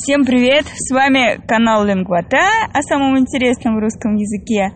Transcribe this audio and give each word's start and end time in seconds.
Всем 0.00 0.24
привет! 0.24 0.64
С 0.64 0.94
вами 0.94 1.44
канал 1.48 1.84
Лингвата 1.84 2.38
о 2.72 2.82
самом 2.82 3.18
интересном 3.18 3.74
в 3.74 3.80
русском 3.80 4.14
языке. 4.14 4.70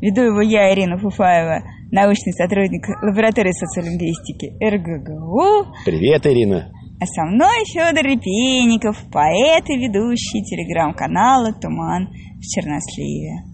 Веду 0.00 0.22
его 0.22 0.40
я, 0.40 0.74
Ирина 0.74 0.98
Фуфаева, 0.98 1.62
научный 1.92 2.32
сотрудник 2.32 2.82
лаборатории 3.00 3.52
социолингвистики 3.52 4.50
РГГУ. 4.58 5.76
Привет, 5.84 6.26
Ирина! 6.26 6.72
А 7.00 7.06
со 7.06 7.22
мной 7.22 7.62
Федор 7.72 8.02
Репейников, 8.02 8.98
поэт 9.12 9.62
и 9.70 9.78
ведущий 9.78 10.42
телеграм-канала 10.42 11.52
«Туман 11.52 12.08
в 12.08 12.42
Черносливе». 12.42 13.44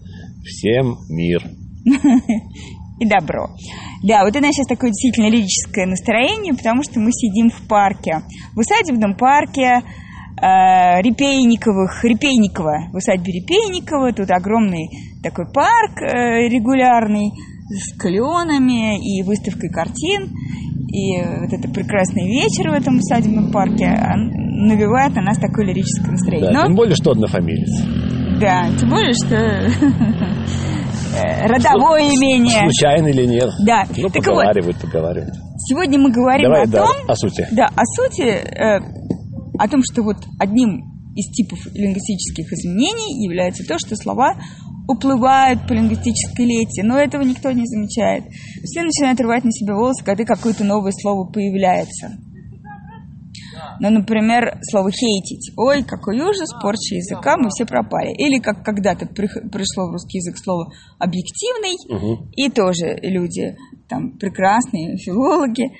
Всем 0.43 0.97
мир! 1.07 1.43
и 2.99 3.05
добро. 3.05 3.45
Да, 4.01 4.23
вот 4.25 4.35
у 4.35 4.39
нас 4.39 4.55
сейчас 4.55 4.65
такое 4.65 4.89
действительно 4.89 5.29
лирическое 5.29 5.85
настроение, 5.85 6.55
потому 6.55 6.81
что 6.81 6.99
мы 6.99 7.11
сидим 7.11 7.51
в 7.51 7.67
парке, 7.67 8.23
в 8.55 8.59
усадебном 8.59 9.15
парке 9.15 9.83
э, 10.41 11.01
Репейниковых, 11.01 12.03
Репейникова, 12.03 12.89
в 12.91 12.97
усадьбе 12.97 13.33
Репейникова. 13.39 14.13
Тут 14.13 14.31
огромный 14.31 14.89
такой 15.23 15.45
парк 15.45 16.01
э, 16.01 16.49
регулярный 16.49 17.31
с 17.69 17.97
кленами 17.97 18.97
и 18.99 19.23
выставкой 19.23 19.69
картин. 19.69 20.33
И 20.89 21.21
вот 21.21 21.53
это 21.53 21.69
прекрасный 21.69 22.27
вечер 22.27 22.71
в 22.71 22.73
этом 22.73 22.97
усадебном 22.97 23.51
парке 23.51 23.87
навевает 23.87 25.15
на 25.15 25.21
нас 25.21 25.37
такое 25.37 25.67
лирическое 25.67 26.11
настроение. 26.11 26.51
Да, 26.51 26.59
Но... 26.59 26.65
Тем 26.65 26.75
более, 26.75 26.95
что 26.95 27.11
однофамилец. 27.11 27.81
Да, 28.41 28.67
тем 28.77 28.89
более, 28.89 29.13
что 29.13 29.37
Э, 31.13 31.45
родовое 31.47 32.07
имение. 32.09 32.59
Случайно 32.59 33.07
или 33.07 33.25
нет? 33.25 33.49
Да. 33.65 33.83
Ну, 33.95 34.07
так 34.09 34.23
поговаривают, 34.23 34.77
вот, 34.77 34.91
поговаривают. 34.91 35.33
Сегодня 35.57 35.99
мы 35.99 36.11
говорим 36.11 36.49
Давай, 36.49 36.63
о 36.63 36.67
да, 36.67 36.85
том... 36.85 36.95
о 37.07 37.15
сути. 37.15 37.47
Да, 37.51 37.69
о 37.75 37.85
сути, 37.85 38.23
э, 38.23 38.79
о 39.61 39.67
том, 39.67 39.81
что 39.83 40.01
вот 40.01 40.17
одним 40.39 40.91
из 41.15 41.31
типов 41.35 41.59
лингвистических 41.73 42.51
изменений 42.51 43.23
является 43.23 43.63
то, 43.63 43.77
что 43.77 43.95
слова 43.95 44.33
уплывают 44.87 45.67
по 45.67 45.73
лингвистической 45.73 46.45
лете, 46.45 46.83
но 46.83 46.97
этого 46.97 47.21
никто 47.21 47.51
не 47.51 47.65
замечает. 47.65 48.23
Все 48.63 48.81
начинают 48.81 49.19
рвать 49.21 49.43
на 49.43 49.51
себе 49.51 49.73
волосы, 49.73 50.03
когда 50.03 50.23
какое-то 50.25 50.63
новое 50.63 50.91
слово 50.91 51.29
появляется. 51.31 52.17
Ну, 53.79 53.89
например, 53.89 54.59
слово 54.69 54.91
«хейтить». 54.91 55.53
Ой, 55.57 55.83
какой 55.83 56.19
ужас, 56.19 56.49
порча 56.61 56.95
языка, 56.95 57.35
мы 57.37 57.49
все 57.49 57.65
пропали. 57.65 58.13
Или 58.13 58.39
как 58.39 58.63
когда-то 58.63 59.05
пришло 59.05 59.87
в 59.87 59.91
русский 59.91 60.17
язык 60.17 60.37
слово 60.37 60.71
«объективный», 60.99 61.77
угу. 61.89 62.27
и 62.35 62.49
тоже 62.49 62.97
люди 63.01 63.55
там 63.87 64.17
прекрасные 64.17 64.97
филологи 64.97 65.71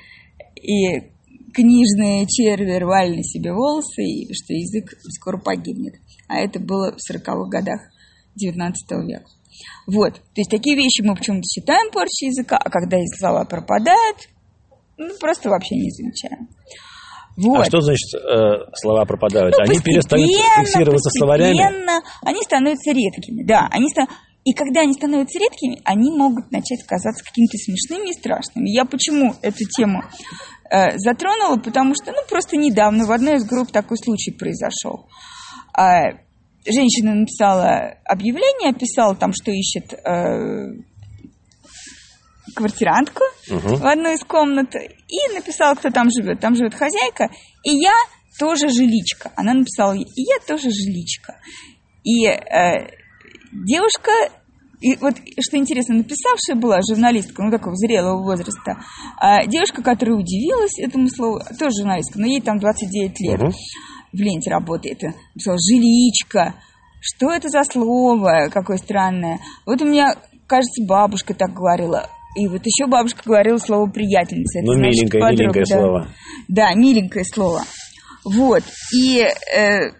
и 0.56 1.11
книжные 1.52 2.26
черви 2.26 2.78
рвали 2.78 3.22
себе 3.22 3.52
волосы, 3.52 4.02
и 4.02 4.32
что 4.32 4.52
язык 4.54 4.94
скоро 5.10 5.38
погибнет. 5.38 5.94
А 6.28 6.38
это 6.38 6.58
было 6.58 6.92
в 6.92 7.10
40-х 7.10 7.48
годах 7.48 7.80
19 8.36 8.90
века. 9.06 9.26
Вот, 9.86 10.14
то 10.14 10.40
есть 10.40 10.50
такие 10.50 10.76
вещи 10.76 11.02
мы 11.02 11.14
почему-то 11.14 11.42
считаем 11.42 11.90
порчей 11.92 12.28
языка, 12.28 12.56
а 12.56 12.70
когда 12.70 12.96
слова 13.18 13.44
пропадают, 13.44 14.28
ну, 14.96 15.10
просто 15.20 15.48
вообще 15.50 15.76
не 15.76 15.90
замечаем. 15.90 16.48
Вот. 17.36 17.60
А 17.60 17.64
что 17.64 17.80
значит 17.80 18.14
э, 18.14 18.74
слова 18.74 19.04
пропадают? 19.04 19.54
Ну, 19.56 19.64
они 19.64 19.80
перестают 19.80 20.28
фиксироваться 20.28 21.10
словарями? 21.18 21.60
Они 22.22 22.42
становятся 22.42 22.92
редкими, 22.92 23.42
да. 23.42 23.68
Они 23.70 23.88
ста... 23.88 24.06
И 24.44 24.52
когда 24.52 24.80
они 24.80 24.92
становятся 24.92 25.38
редкими, 25.38 25.80
они 25.84 26.10
могут 26.10 26.50
начать 26.50 26.84
казаться 26.84 27.24
какими-то 27.24 27.56
смешными 27.56 28.10
и 28.10 28.12
страшными. 28.12 28.68
Я 28.68 28.84
почему 28.84 29.34
эту 29.40 29.64
тему 29.64 30.02
затронула? 30.96 31.56
Потому 31.56 31.94
что, 31.94 32.12
ну, 32.12 32.18
просто 32.28 32.56
недавно 32.56 33.04
в 33.04 33.12
одной 33.12 33.36
из 33.36 33.44
групп 33.44 33.70
такой 33.70 33.98
случай 33.98 34.32
произошел. 34.32 35.08
Э, 35.76 36.18
женщина 36.66 37.14
написала 37.14 37.96
объявление, 38.04 38.70
описала 38.70 39.14
там, 39.14 39.32
что 39.32 39.50
ищет 39.50 39.92
э, 39.92 40.82
квартирантку 42.54 43.22
угу. 43.50 43.76
в 43.76 43.86
одну 43.86 44.12
из 44.12 44.24
комнат 44.24 44.74
и 44.74 45.34
написала, 45.34 45.74
кто 45.74 45.90
там 45.90 46.08
живет. 46.10 46.40
Там 46.40 46.54
живет 46.54 46.74
хозяйка, 46.74 47.30
и 47.64 47.70
я 47.70 47.94
тоже 48.38 48.68
жиличка. 48.68 49.32
Она 49.36 49.54
написала, 49.54 49.94
и 49.94 50.04
я 50.16 50.38
тоже 50.46 50.70
жиличка. 50.70 51.38
И 52.04 52.26
э, 52.26 52.88
девушка, 53.52 54.10
и 54.82 54.96
вот 55.00 55.14
что 55.40 55.56
интересно, 55.56 55.94
написавшая 55.94 56.56
была 56.56 56.80
журналистка, 56.82 57.42
ну 57.42 57.50
такого 57.52 57.76
зрелого 57.76 58.20
возраста, 58.22 58.78
э, 59.22 59.46
девушка, 59.46 59.80
которая 59.80 60.16
удивилась 60.16 60.78
этому 60.78 61.08
слову, 61.08 61.40
тоже 61.58 61.76
журналистка, 61.78 62.18
но 62.18 62.26
ей 62.26 62.40
там 62.40 62.58
29 62.58 63.20
лет, 63.20 63.42
угу. 63.42 63.52
в 64.12 64.16
ленте 64.16 64.50
работает, 64.50 65.00
написала 65.34 65.56
жиличка. 65.58 66.54
Что 67.00 67.30
это 67.30 67.48
за 67.48 67.62
слово? 67.64 68.48
Какое 68.50 68.76
странное. 68.76 69.38
Вот 69.66 69.80
у 69.82 69.86
меня, 69.86 70.16
кажется, 70.46 70.84
бабушка 70.84 71.34
так 71.34 71.52
говорила. 71.52 72.08
И 72.36 72.48
вот 72.48 72.64
еще 72.64 72.86
бабушка 72.86 73.22
говорила 73.24 73.58
слово 73.58 73.88
приятельница. 73.88 74.60
Это 74.60 74.66
ну, 74.66 74.74
значит, 74.74 75.12
миленькое, 75.12 75.22
подруга, 75.22 75.42
миленькое 75.42 75.64
да. 75.68 75.76
слово. 75.76 76.08
Да, 76.48 76.74
миленькое 76.74 77.24
слово. 77.24 77.62
Вот. 78.24 78.62
И 78.94 79.20
э, 79.20 79.90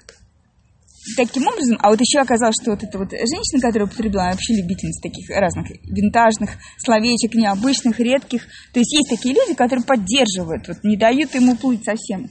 таким 1.17 1.47
образом, 1.47 1.79
а 1.81 1.91
вот 1.91 2.01
еще 2.01 2.21
оказалось, 2.21 2.55
что 2.61 2.73
вот 2.73 2.83
эта 2.83 2.99
вот 2.99 3.11
женщина, 3.11 3.61
которая 3.61 3.87
употребила, 3.87 4.23
она 4.23 4.33
вообще 4.33 4.55
любительница 4.55 5.03
таких 5.03 5.31
разных 5.31 5.71
винтажных 5.85 6.51
словечек, 6.79 7.35
необычных, 7.35 7.99
редких. 7.99 8.43
То 8.73 8.81
есть 8.81 8.93
есть 8.93 9.11
такие 9.11 9.35
люди, 9.35 9.55
которые 9.55 9.85
поддерживают, 9.85 10.69
вот 10.69 10.79
не 10.85 10.97
дают 10.97 11.35
ему 11.35 11.57
плыть 11.57 11.85
совсем 11.85 12.29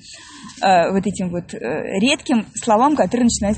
э, 0.61 0.91
вот 0.91 1.05
этим 1.05 1.29
вот 1.29 1.53
э, 1.53 1.57
редким 1.99 2.45
словам, 2.55 2.95
которые 2.95 3.25
начинают 3.25 3.57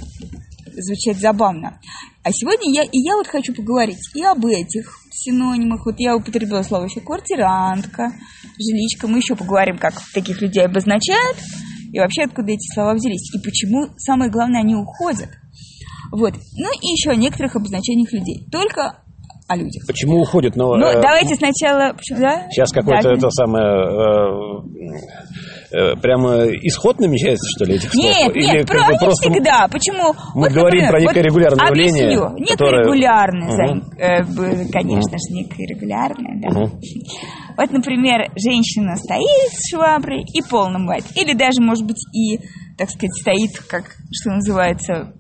звучать 0.76 1.18
забавно. 1.18 1.80
А 2.24 2.32
сегодня 2.32 2.74
я, 2.74 2.84
и 2.84 3.00
я 3.00 3.16
вот 3.16 3.28
хочу 3.28 3.54
поговорить 3.54 4.00
и 4.16 4.24
об 4.24 4.46
этих 4.46 4.98
синонимах. 5.12 5.86
Вот 5.86 5.96
я 6.00 6.16
употребила 6.16 6.64
слово 6.64 6.86
еще 6.86 7.02
квартирантка, 7.02 8.14
жиличка. 8.58 9.08
Мы 9.08 9.20
еще 9.20 9.36
поговорим, 9.36 9.78
как 9.78 9.94
таких 10.14 10.42
людей 10.42 10.66
обозначают, 10.66 11.38
и 11.94 12.00
вообще 12.00 12.24
откуда 12.24 12.52
эти 12.52 12.74
слова 12.74 12.96
взялись, 12.96 13.34
и 13.36 13.40
почему, 13.40 13.88
самое 13.98 14.32
главное, 14.32 14.62
они 14.62 14.76
уходят. 14.76 15.30
Вот. 16.12 16.34
Ну 16.58 16.70
и 16.82 16.88
еще 16.88 17.12
о 17.12 17.16
некоторых 17.16 17.56
обозначениях 17.56 18.12
людей. 18.12 18.48
Только 18.52 19.04
о 19.48 19.56
людях. 19.56 19.86
Почему 19.86 20.22
уходят? 20.22 20.56
Но, 20.56 20.76
ну, 20.76 20.88
э, 20.88 21.02
давайте 21.02 21.36
сначала... 21.36 21.94
Да? 22.18 22.48
Сейчас 22.50 22.72
какое-то 22.72 23.10
да. 23.10 23.16
это 23.16 23.30
самое... 23.30 23.66
Э, 23.66 24.64
прямо 26.02 26.46
исход 26.62 27.00
намечается, 27.00 27.50
что 27.56 27.66
ли, 27.66 27.76
этих 27.76 27.94
нет, 27.96 28.16
слов? 28.16 28.36
Нет, 28.36 28.54
нет, 28.54 28.68
про, 28.68 28.92
не 28.92 28.98
просто 29.00 29.32
всегда. 29.32 29.68
Почему? 29.72 30.14
Мы 30.36 30.42
вот, 30.42 30.52
говорим 30.52 30.84
например, 30.84 30.92
про 30.92 31.02
некорегулярное 31.02 31.68
вот 31.68 31.76
явление. 31.76 32.18
Объясню. 32.20 32.48
Которое... 32.48 32.82
Некорегулярное, 32.84 33.50
угу. 33.50 33.82
э, 33.98 34.72
конечно 34.72 35.18
же, 35.18 35.34
некорегулярное, 35.34 36.42
да. 36.42 36.48
Угу. 36.50 36.80
Вот, 37.58 37.72
например, 37.72 38.30
женщина 38.38 38.96
стоит 38.98 39.52
с 39.52 39.74
шваброй 39.74 40.22
и 40.22 40.42
полным 40.48 40.86
мать. 40.86 41.06
Или 41.16 41.34
даже, 41.34 41.62
может 41.62 41.86
быть, 41.86 42.02
и, 42.14 42.38
так 42.78 42.90
сказать, 42.90 43.14
стоит, 43.20 43.58
как, 43.68 43.96
что 44.12 44.30
называется, 44.32 45.14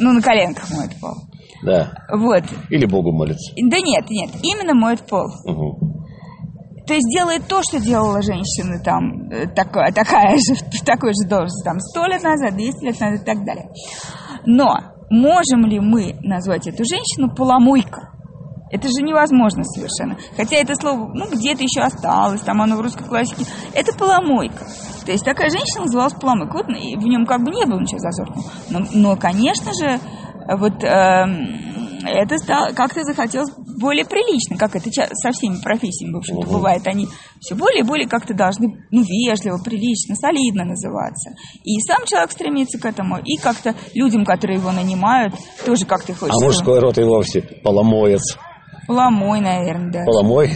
ну, 0.00 0.12
на 0.12 0.20
коленках 0.20 0.70
моет 0.70 0.98
пол. 1.00 1.14
Да. 1.62 1.92
Вот. 2.12 2.44
Или 2.70 2.86
Богу 2.86 3.12
молится. 3.12 3.52
Да 3.56 3.78
нет, 3.78 4.08
нет, 4.08 4.30
именно 4.42 4.74
моет 4.74 5.06
пол. 5.06 5.26
Угу. 5.44 6.00
То 6.90 6.94
есть 6.94 7.06
делает 7.08 7.46
то, 7.46 7.62
что 7.62 7.78
делала 7.78 8.20
женщина 8.20 8.82
там, 8.82 9.30
э, 9.30 9.46
такая, 9.46 9.92
такая 9.92 10.36
же, 10.38 10.56
в 10.56 10.84
такой 10.84 11.12
же 11.12 11.28
должности, 11.28 11.62
там, 11.62 11.78
сто 11.78 12.04
лет 12.06 12.20
назад, 12.20 12.56
200 12.56 12.84
лет 12.84 12.98
назад 12.98 13.20
и 13.20 13.24
так 13.24 13.44
далее. 13.44 13.70
Но 14.44 14.74
можем 15.08 15.66
ли 15.66 15.78
мы 15.78 16.16
назвать 16.20 16.66
эту 16.66 16.78
женщину 16.78 17.32
поломойка? 17.32 18.10
Это 18.72 18.88
же 18.88 19.04
невозможно 19.04 19.62
совершенно. 19.62 20.16
Хотя 20.36 20.56
это 20.56 20.74
слово, 20.74 21.12
ну, 21.14 21.30
где-то 21.30 21.62
еще 21.62 21.80
осталось, 21.80 22.40
там 22.40 22.60
оно 22.60 22.74
в 22.74 22.80
русской 22.80 23.04
классике. 23.04 23.44
Это 23.72 23.96
поломойка. 23.96 24.64
То 25.06 25.12
есть 25.12 25.24
такая 25.24 25.48
женщина 25.48 25.84
называлась 25.84 26.14
поломойка. 26.14 26.54
Вот 26.54 26.66
в 26.66 27.06
нем 27.06 27.24
как 27.24 27.44
бы 27.44 27.52
не 27.52 27.66
было 27.66 27.78
ничего 27.78 28.00
зазорного. 28.00 28.42
Но, 28.68 28.80
но 28.92 29.16
конечно 29.16 29.70
же, 29.80 30.00
вот 30.58 30.82
э, 30.82 31.24
это 32.08 32.38
стало, 32.38 32.72
как-то 32.72 33.02
захотелось 33.04 33.50
более 33.80 34.04
прилично, 34.04 34.56
как 34.56 34.76
это 34.76 34.90
со 34.90 35.30
всеми 35.32 35.60
профессиями, 35.62 36.14
в 36.14 36.18
общем-то, 36.18 36.46
угу. 36.46 36.58
бывает. 36.58 36.86
Они 36.86 37.06
все 37.40 37.54
более 37.54 37.80
и 37.80 37.86
более 37.86 38.08
как-то 38.08 38.34
должны, 38.34 38.68
ну, 38.90 39.02
вежливо, 39.02 39.58
прилично, 39.62 40.14
солидно 40.14 40.64
называться. 40.64 41.30
И 41.64 41.78
сам 41.80 42.04
человек 42.06 42.32
стремится 42.32 42.78
к 42.78 42.84
этому, 42.84 43.18
и 43.24 43.36
как-то 43.36 43.74
людям, 43.94 44.24
которые 44.24 44.58
его 44.58 44.72
нанимают, 44.72 45.34
тоже 45.64 45.86
как-то 45.86 46.14
хочется. 46.14 46.38
А 46.42 46.44
мужской 46.44 46.78
род 46.78 46.98
и 46.98 47.02
вовсе 47.02 47.42
поломоец. 47.42 48.38
Поломой, 48.86 49.40
наверное, 49.40 49.92
да. 49.92 50.04
Поломой? 50.04 50.50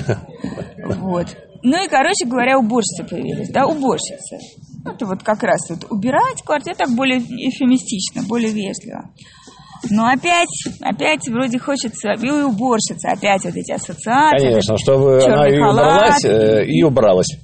Вот. 0.86 1.36
Ну 1.62 1.82
и, 1.82 1.88
короче 1.88 2.26
говоря, 2.26 2.58
уборщица 2.58 3.04
появилась, 3.04 3.48
да, 3.48 3.66
уборщица. 3.66 4.36
Это 4.84 5.06
вот 5.06 5.22
как 5.22 5.42
раз 5.42 5.60
вот 5.70 5.86
убирать 5.90 6.42
квартиру 6.44 6.76
так 6.76 6.90
более 6.90 7.20
эфемистично, 7.20 8.22
более 8.28 8.50
вежливо. 8.50 9.10
Но 9.90 10.06
опять, 10.06 10.48
опять 10.80 11.28
вроде 11.28 11.58
хочется, 11.58 12.12
и 12.12 12.30
уборщица, 12.30 13.12
опять 13.12 13.44
вот 13.44 13.54
эти 13.54 13.72
ассоциации. 13.72 14.46
Конечно, 14.50 14.76
чтобы 14.78 15.22
она 15.24 15.48
и 15.48 15.58
убралась, 15.58 16.24
э, 16.24 16.64
и 16.66 16.82
убралась. 16.82 17.38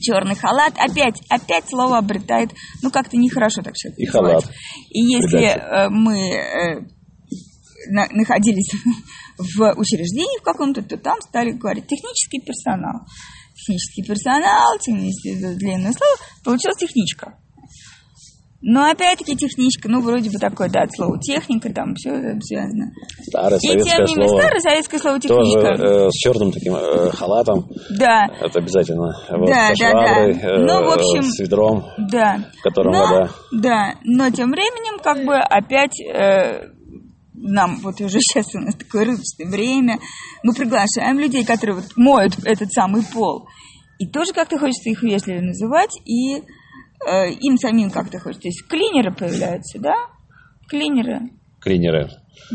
черный 0.00 0.34
халат, 0.34 0.74
опять, 0.78 1.20
опять 1.30 1.68
слово 1.68 1.98
обретает, 1.98 2.50
ну, 2.82 2.90
как-то 2.90 3.16
нехорошо 3.16 3.62
так 3.62 3.76
сейчас 3.76 3.98
И 3.98 4.06
халат. 4.06 4.44
И 4.90 5.00
если 5.00 5.46
э, 5.46 5.88
мы 5.88 6.18
э, 6.18 6.80
на, 7.90 8.06
находились 8.10 8.70
в 9.38 9.74
учреждении 9.76 10.38
в 10.40 10.42
каком-то, 10.42 10.82
то 10.82 10.96
там 10.96 11.20
стали 11.20 11.52
говорить 11.52 11.86
технический 11.86 12.40
персонал. 12.40 13.06
Технический 13.54 14.02
персонал, 14.02 14.78
длинное 14.84 15.92
слово, 15.92 16.16
получилась 16.44 16.78
техничка. 16.78 17.38
Но 18.62 18.90
опять-таки 18.90 19.36
техничка, 19.36 19.88
ну, 19.88 20.00
вроде 20.00 20.30
бы 20.30 20.38
такое, 20.38 20.68
да, 20.68 20.80
от 20.82 20.90
слова 20.94 21.18
техника, 21.20 21.72
там 21.72 21.94
все 21.94 22.10
связано. 22.40 22.90
Старое 23.28 23.58
И 23.58 23.60
тем 23.60 23.70
советское 23.80 24.04
не 24.06 24.14
менее, 24.14 24.28
слово. 24.28 24.40
старое 24.40 24.60
советское 24.60 24.98
слово 24.98 25.20
Тоже 25.20 25.50
техничка. 25.52 25.84
э, 25.84 26.10
с 26.10 26.14
черным 26.14 26.52
таким 26.52 26.74
э, 26.74 27.10
халатом. 27.10 27.68
Да, 27.98 28.24
Это 28.40 28.58
обязательно. 28.58 29.12
Вот, 29.30 29.46
Да, 29.48 29.74
со 29.74 29.84
да, 29.84 29.92
да. 29.92 30.30
э, 30.30 30.58
Ну, 30.58 30.84
в 30.84 30.90
общем, 30.94 31.22
с 31.22 31.38
ведром, 31.38 31.84
да. 31.98 32.44
в 32.58 32.62
котором 32.62 32.92
но, 32.92 33.00
вода. 33.00 33.30
Да, 33.52 33.94
но 34.04 34.30
тем 34.30 34.50
временем, 34.50 34.98
как 35.02 35.24
бы, 35.24 35.36
опять 35.36 36.00
э, 36.00 36.68
нам, 37.34 37.76
вот 37.82 38.00
уже 38.00 38.18
сейчас 38.20 38.46
у 38.54 38.58
нас 38.58 38.74
такое 38.74 39.04
рыночное 39.04 39.46
время, 39.50 39.98
мы 40.42 40.54
приглашаем 40.54 41.18
людей, 41.18 41.44
которые 41.44 41.76
вот 41.76 41.84
моют 41.96 42.32
этот 42.44 42.72
самый 42.72 43.02
пол. 43.02 43.46
И 43.98 44.06
тоже 44.08 44.32
как-то 44.32 44.58
хочется 44.58 44.90
их 44.90 45.02
вежливо 45.02 45.40
называть, 45.40 45.90
и 46.04 46.42
э, 47.06 47.30
им 47.40 47.56
самим 47.56 47.90
как-то 47.90 48.18
хочется. 48.18 48.42
То 48.42 48.48
есть 48.48 48.66
клинеры 48.68 49.14
появляются, 49.14 49.78
да? 49.80 49.94
Клинеры. 50.68 51.30
Клинеры. 51.60 52.08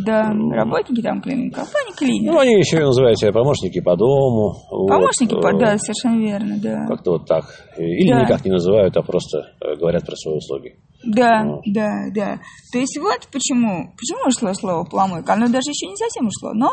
Да, 0.05 0.29
работники 0.29 1.01
там 1.01 1.21
клининг 1.21 1.55
компании, 1.55 1.91
клинеры. 1.97 2.33
Ну, 2.33 2.39
они 2.39 2.53
еще 2.53 2.77
и 2.77 2.83
называют 2.83 3.17
себя 3.19 3.31
помощники 3.31 3.81
по 3.81 3.97
дому. 3.97 4.53
вот, 4.69 4.87
Помощники, 4.87 5.33
э, 5.33 5.59
да, 5.59 5.77
совершенно 5.77 6.21
верно, 6.21 6.57
да. 6.61 6.85
Как-то 6.87 7.11
вот 7.13 7.27
так. 7.27 7.45
Или 7.77 8.11
Да. 8.11 8.21
никак 8.21 8.45
не 8.45 8.51
называют, 8.51 8.95
а 8.95 9.01
просто 9.01 9.39
э, 9.59 9.75
говорят 9.75 10.05
про 10.05 10.15
свои 10.15 10.35
услуги. 10.37 10.75
Да, 11.03 11.43
Вот. 11.45 11.61
да, 11.65 11.89
да. 12.13 12.39
То 12.71 12.77
есть 12.79 12.97
вот 13.01 13.27
почему, 13.31 13.91
почему 13.97 14.27
ушло 14.27 14.53
слово 14.53 14.85
поломойка. 14.85 15.33
Оно 15.33 15.47
даже 15.47 15.71
еще 15.71 15.87
не 15.87 15.95
совсем 15.97 16.27
ушло, 16.27 16.53
но 16.53 16.69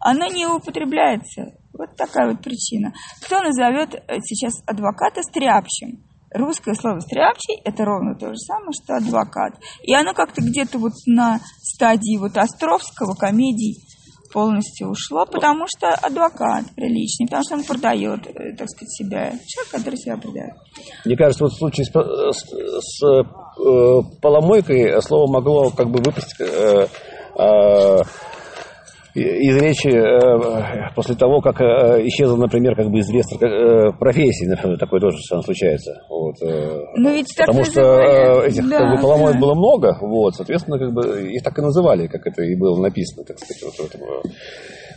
оно 0.00 0.26
не 0.26 0.46
употребляется. 0.46 1.52
Вот 1.78 1.94
такая 1.96 2.30
вот 2.30 2.40
причина. 2.42 2.92
Кто 3.22 3.40
назовет 3.42 3.94
э, 3.94 4.16
сейчас 4.24 4.54
адвоката 4.66 5.22
стряпчим? 5.22 6.05
Русское 6.34 6.74
слово 6.74 7.00
стряпчий– 7.00 7.60
это 7.64 7.84
ровно 7.84 8.14
то 8.16 8.28
же 8.28 8.36
самое, 8.36 8.72
что 8.72 8.96
адвокат. 8.96 9.54
И 9.82 9.94
оно 9.94 10.12
как-то 10.12 10.42
где-то 10.42 10.78
вот 10.78 10.92
на 11.06 11.40
стадии 11.62 12.18
вот 12.18 12.36
Островского 12.36 13.14
комедий 13.14 13.76
полностью 14.32 14.88
ушло, 14.90 15.24
потому 15.24 15.66
что 15.68 15.88
адвокат 15.94 16.64
приличный, 16.74 17.26
потому 17.26 17.42
что 17.44 17.54
он 17.54 17.64
продает, 17.64 18.26
э, 18.26 18.54
так 18.56 18.68
сказать, 18.68 18.90
себя. 18.92 19.32
Человек, 19.46 19.70
который 19.72 19.96
себя 19.96 20.16
продает. 20.16 20.52
Мне 21.04 21.16
кажется, 21.16 21.44
вот 21.44 21.52
в 21.52 21.58
случае 21.58 21.86
с, 21.86 21.90
с- 21.90 22.44
с, 22.44 23.04
э, 23.04 23.22
поломойкой 24.20 25.00
слово 25.00 25.30
могло 25.32 25.70
как 25.70 25.88
бы 25.90 26.00
выпасть 26.04 26.34
э, 26.40 26.86
э, 27.38 27.98
из 29.20 29.56
речи 29.62 29.88
э, 29.88 30.90
после 30.94 31.14
того, 31.14 31.40
как 31.40 31.60
э, 31.60 32.06
исчезла, 32.06 32.36
например, 32.36 32.74
как 32.76 32.90
бы 32.90 32.98
из 32.98 33.10
реестра 33.10 33.38
э, 33.46 33.92
профессий, 33.98 34.46
например, 34.46 34.78
такое 34.78 35.00
тоже 35.00 35.16
случается. 35.44 35.92
Вот, 36.08 36.34
э, 36.42 36.80
Но 36.96 37.10
ведь 37.10 37.28
так 37.36 37.46
потому 37.46 37.64
что 37.64 37.80
называли. 37.80 38.44
э, 38.44 38.48
этих 38.48 38.68
Да, 38.68 38.78
как 38.78 38.96
бы, 38.96 39.02
поломоек 39.02 39.34
да. 39.34 39.40
было 39.40 39.54
много, 39.54 39.98
вот, 40.00 40.34
соответственно, 40.34 40.78
как 40.78 40.92
бы 40.92 41.30
их 41.32 41.42
так 41.42 41.58
и 41.58 41.62
называли, 41.62 42.06
как 42.06 42.26
это 42.26 42.42
и 42.42 42.54
было 42.56 42.80
написано, 42.80 43.24
так 43.24 43.38
сказать, 43.38 43.62
вот 43.64 43.74
в 43.74 43.94
этом 43.94 44.00
э, 44.02 44.28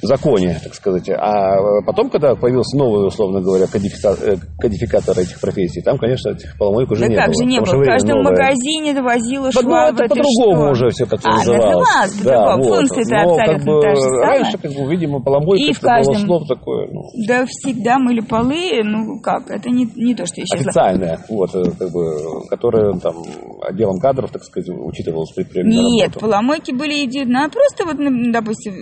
законе, 0.01 0.59
так 0.63 0.73
сказать. 0.73 1.09
А 1.09 1.81
потом, 1.85 2.09
когда 2.09 2.35
появился 2.35 2.77
новый, 2.77 3.07
условно 3.07 3.41
говоря, 3.41 3.65
кодифика- 3.65 4.17
э, 4.21 4.35
кодификатор 4.59 5.17
этих 5.19 5.39
профессий, 5.39 5.81
там, 5.81 5.97
конечно, 5.97 6.29
этих 6.29 6.57
поломоек 6.57 6.91
уже 6.91 7.01
Да 7.01 7.07
не 7.07 7.15
как 7.15 7.27
было. 7.27 7.35
же 7.35 7.45
не 7.45 7.59
было? 7.59 7.81
В 7.81 7.85
каждом 7.85 8.17
новое. 8.23 8.31
магазине 8.31 8.93
довозила 8.93 9.49
Под- 9.51 9.63
ну, 9.65 9.75
это 9.75 10.07
по-другому 10.07 10.71
уже 10.71 10.89
все 10.89 11.05
как-то 11.05 11.29
А, 11.29 11.35
называлось. 11.37 11.87
называлось 12.15 12.17
по-другому. 12.17 12.63
Функция-то 12.75 13.15
но 13.25 13.35
как 13.37 13.47
абсолютно 13.49 13.71
бы 13.73 13.81
та 13.81 13.95
же 13.95 14.01
самая. 14.01 14.27
раньше, 14.27 14.57
как 14.57 14.71
бы, 14.71 14.85
видимо, 14.91 15.21
поломойка 15.21 15.63
И 15.63 15.73
в 15.73 15.77
это 15.77 15.81
было 15.81 15.89
каждом- 15.95 16.25
слово 16.27 16.45
такое, 16.47 16.87
ну, 16.91 17.01
Да 17.27 17.45
всегда 17.47 17.99
мыли 17.99 18.19
полы, 18.21 18.83
ну 18.83 19.19
как, 19.21 19.49
это 19.49 19.69
не, 19.69 19.87
не 19.95 20.15
то, 20.15 20.25
что 20.25 20.41
исчезло. 20.41 20.69
официальное, 20.69 21.19
вот, 21.29 21.53
э, 21.55 21.63
как 21.77 21.91
бы, 21.91 22.47
которое 22.49 22.93
там 22.99 23.15
отделом 23.61 23.99
кадров, 23.99 24.31
так 24.31 24.43
сказать, 24.43 24.69
учитывалось 24.69 25.31
при 25.35 25.43
приеме 25.43 25.75
Нет, 25.77 26.13
поломойки 26.19 26.71
были 26.71 26.93
едино. 26.93 27.49
Просто 27.51 27.85
вот, 27.85 27.97
ну, 27.99 28.31
допустим, 28.31 28.73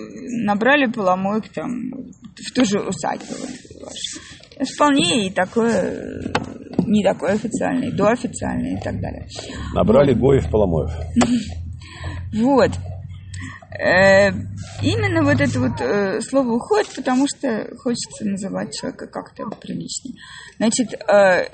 набрали 0.46 0.86
поломойк 1.08 1.50
там 1.54 1.92
в 2.36 2.54
ту 2.54 2.66
же 2.66 2.80
усадьбу 2.80 3.34
вот. 3.82 4.68
Вполне 4.76 5.28
и 5.28 5.30
такое, 5.30 6.34
не 6.86 7.04
такое 7.04 7.34
официальное, 7.34 7.92
доофициальное 7.92 8.78
и 8.78 8.82
так 8.82 9.00
далее. 9.00 9.28
Набрали 9.74 10.14
Гоев 10.14 10.50
Поломоев. 10.50 10.92
Вот. 12.34 12.72
Именно 14.82 15.24
вот 15.24 15.40
это 15.40 15.60
вот 15.60 15.80
э, 15.80 16.20
слово 16.22 16.54
уходит, 16.54 16.90
потому 16.96 17.26
что 17.28 17.68
хочется 17.78 18.26
называть 18.26 18.74
человека 18.74 19.08
как-то 19.08 19.46
приличнее. 19.62 20.16
Значит, 20.58 20.94
э, 20.94 21.50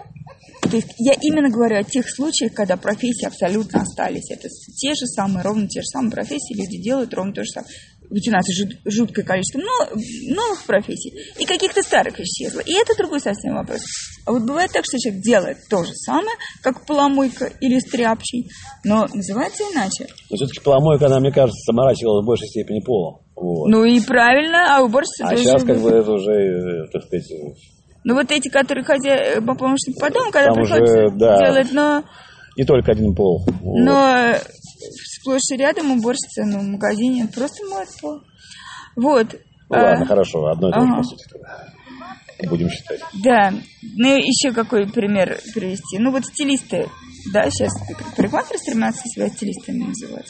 то 0.62 0.78
есть 0.78 0.94
я 0.98 1.14
именно 1.22 1.50
говорю 1.50 1.78
о 1.78 1.84
тех 1.84 2.10
случаях, 2.10 2.54
когда 2.54 2.78
профессии 2.78 3.28
абсолютно 3.28 3.82
остались. 3.82 4.32
Это 4.32 4.48
те 4.76 4.90
же 4.92 5.06
самые, 5.08 5.44
ровно 5.44 5.68
те 5.68 5.82
же 5.82 5.86
самые 5.86 6.12
профессии, 6.12 6.56
люди 6.56 6.82
делают 6.82 7.14
ровно 7.14 7.34
то 7.34 7.44
же 7.44 7.50
самое. 7.50 7.72
Ведь 8.14 8.28
у 8.28 8.32
нас 8.32 8.46
жут- 8.54 8.78
жуткое 8.86 9.26
количество 9.26 9.60
но- 9.60 9.90
новых 10.36 10.64
профессий 10.66 11.12
и 11.40 11.46
каких-то 11.46 11.82
старых 11.82 12.20
исчезло. 12.20 12.60
И 12.60 12.72
это 12.74 12.96
другой 12.96 13.20
совсем 13.20 13.56
вопрос. 13.56 13.82
А 14.28 14.32
вот 14.32 14.44
бывает 14.44 14.72
так, 14.72 14.86
что 14.86 15.00
человек 15.00 15.24
делает 15.24 15.58
то 15.68 15.84
же 15.84 15.92
самое, 15.96 16.36
как 16.62 16.86
поломойка 16.86 17.52
или 17.60 17.80
стряпчий, 17.80 18.50
но 18.84 19.08
называется 19.12 19.64
иначе. 19.74 20.06
Но 20.30 20.38
все-таки 20.38 20.62
поломойка, 20.64 21.08
она, 21.08 21.20
мне 21.20 21.32
кажется, 21.32 21.60
заморачивалась 21.66 22.24
в 22.24 22.28
большей 22.28 22.48
степени 22.50 22.82
полом. 22.86 23.22
Вот. 23.36 23.68
Ну 23.68 23.84
и 23.84 24.00
правильно, 24.00 24.78
а 24.78 24.84
уборщица 24.84 25.26
а 25.26 25.36
сейчас, 25.36 25.64
как 25.64 25.82
бы, 25.82 25.90
это 25.90 26.12
уже, 26.12 26.34
э, 26.34 26.88
так 26.94 27.04
сказать, 27.06 27.32
э, 27.32 27.54
Ну 28.04 28.14
вот 28.14 28.32
эти, 28.32 28.48
которые 28.50 28.86
хозя... 28.86 29.42
помощник 29.42 30.00
по 30.00 30.12
дому, 30.12 30.32
когда 30.32 30.54
Там 30.54 30.62
уже, 30.62 30.76
приходится 30.76 31.18
да. 31.18 31.46
делать, 31.46 31.72
но, 31.72 32.04
не 32.58 32.64
только 32.64 32.92
один 32.92 33.16
пол. 33.16 33.44
Вот. 33.62 33.80
Сплошь 34.92 35.52
и 35.52 35.58
рядом 35.58 35.92
уборщица 35.92 36.44
ну, 36.46 36.60
в 36.60 36.64
магазине 36.64 37.28
просто 37.28 37.66
моет 37.66 37.90
пол. 38.02 38.22
Вот. 38.96 39.34
Ну, 39.70 39.76
А, 39.76 39.82
ладно, 39.82 40.06
хорошо, 40.06 40.46
одно 40.48 40.70
и 40.70 40.72
то 40.72 40.80
же, 40.80 40.92
ага. 40.92 41.04
тогда. 41.32 42.50
Будем 42.50 42.70
считать. 42.70 43.02
Да. 43.24 43.54
Ну, 43.82 44.18
еще 44.18 44.52
какой 44.52 44.88
пример 44.88 45.40
привести? 45.54 45.98
Ну, 46.00 46.12
вот 46.12 46.26
стилисты, 46.26 46.90
да, 47.32 47.50
сейчас 47.50 47.72
парикмахеры 48.16 48.60
стремятся 48.60 49.04
себя 49.06 49.30
стилистами 49.30 49.84
называть. 49.86 50.28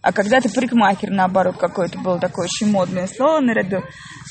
А 0.00 0.12
когда-то 0.12 0.48
парикмахер, 0.48 1.10
наоборот, 1.10 1.56
какое-то 1.56 1.98
было 1.98 2.20
такое 2.20 2.46
очень 2.46 2.70
модное 2.70 3.08
слово 3.08 3.40
наряду, 3.40 3.82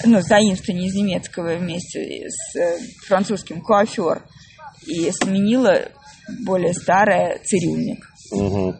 ну, 0.05 0.21
заимствование 0.21 0.87
из 0.87 0.95
немецкого 0.95 1.55
вместе 1.55 2.29
с 2.29 2.55
э, 2.55 2.79
французским 3.05 3.61
куафер. 3.61 4.23
И 4.85 5.11
сменило 5.11 5.89
более 6.45 6.73
старое 6.73 7.39
цирюльник. 7.43 8.07
Мгм. 8.31 8.77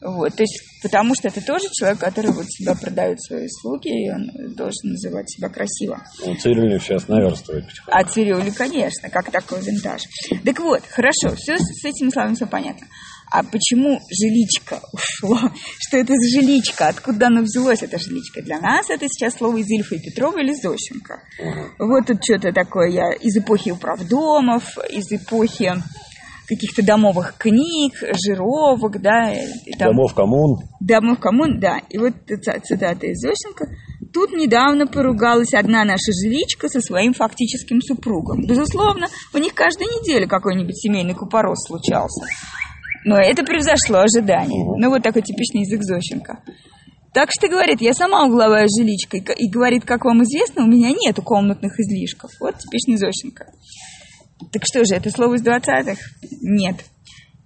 Вот, 0.00 0.34
то 0.34 0.42
есть, 0.42 0.62
потому 0.82 1.14
что 1.14 1.28
это 1.28 1.44
тоже 1.44 1.66
человек, 1.72 1.98
который 1.98 2.32
вот 2.32 2.46
себя 2.48 2.74
продает 2.74 3.20
свои 3.22 3.46
услуги, 3.46 4.06
и 4.06 4.10
он 4.10 4.54
должен 4.54 4.92
называть 4.92 5.30
себя 5.30 5.50
красиво. 5.50 6.02
Ну, 6.24 6.34
цирюльник 6.36 6.82
сейчас 6.82 7.06
наверстывает 7.06 7.66
потихоньку. 7.66 7.92
А 7.92 8.04
цирюли, 8.04 8.50
конечно, 8.50 9.10
как 9.10 9.30
такой 9.30 9.60
винтаж. 9.60 10.02
Так 10.44 10.58
вот, 10.60 10.82
хорошо, 10.86 11.36
все 11.36 11.58
с 11.58 11.84
этими 11.84 12.08
словами 12.08 12.34
все 12.34 12.46
понятно. 12.46 12.86
А 13.30 13.44
почему 13.44 14.00
жиличка 14.10 14.80
ушло? 14.92 15.38
Что 15.78 15.98
это 15.98 16.14
за 16.14 16.40
жиличка? 16.40 16.88
Откуда 16.88 17.26
оно 17.28 17.42
взялось, 17.42 17.82
эта 17.82 17.98
жиличка? 17.98 18.42
Для 18.42 18.58
нас 18.58 18.90
это 18.90 19.06
сейчас 19.06 19.34
слово 19.34 19.58
из 19.58 19.68
Ильфа 19.68 19.94
и 19.94 20.00
Петрова 20.00 20.38
или 20.40 20.52
Зощенко. 20.52 21.22
Вот 21.78 22.06
тут 22.06 22.24
что-то 22.24 22.52
такое 22.52 22.88
я 22.88 23.12
из 23.12 23.36
эпохи 23.36 23.70
управдомов, 23.70 24.76
из 24.90 25.12
эпохи 25.12 25.74
каких-то 26.50 26.84
домовых 26.84 27.36
книг, 27.38 27.94
жировок, 28.26 29.00
да, 29.00 29.32
и 29.32 29.72
там- 29.78 29.88
Домов 29.94 30.12
коммун. 30.14 30.58
Домов 30.80 31.18
коммун, 31.18 31.58
да. 31.60 31.78
И 31.88 31.96
вот 31.98 32.12
цитата 32.26 33.06
из 33.06 33.18
Зощенко. 33.20 33.66
Тут 34.12 34.32
недавно 34.32 34.86
поругалась 34.88 35.54
одна 35.54 35.84
наша 35.84 36.10
жиличка 36.12 36.68
со 36.68 36.80
своим 36.80 37.14
фактическим 37.14 37.80
супругом. 37.80 38.44
Безусловно, 38.46 39.06
у 39.32 39.38
них 39.38 39.54
каждую 39.54 39.88
неделю 39.88 40.28
какой-нибудь 40.28 40.76
семейный 40.76 41.14
купорос 41.14 41.66
случался. 41.66 42.26
Но 43.04 43.16
это 43.16 43.44
превзошло 43.44 44.00
ожидания. 44.00 44.64
Ну, 44.76 44.90
вот 44.90 45.02
такой 45.02 45.22
типичный 45.22 45.60
язык 45.62 45.82
Зощенко. 45.82 46.40
Так 47.14 47.30
что, 47.32 47.48
говорит, 47.48 47.80
я 47.80 47.92
сама 47.94 48.24
угловая 48.26 48.66
жиличка. 48.68 49.16
И, 49.16 49.20
ка- 49.20 49.32
и 49.32 49.48
говорит, 49.48 49.84
как 49.84 50.04
вам 50.04 50.22
известно, 50.22 50.64
у 50.64 50.66
меня 50.68 50.90
нету 50.90 51.22
комнатных 51.22 51.78
излишков. 51.80 52.30
Вот 52.40 52.58
типичный 52.58 52.96
Зощенко. 52.98 53.46
Так 54.52 54.62
что 54.64 54.84
же, 54.84 54.94
это 54.94 55.10
слово 55.10 55.34
из 55.34 55.42
20-х? 55.42 56.00
Нет. 56.40 56.84